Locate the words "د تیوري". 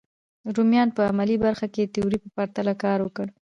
1.85-2.17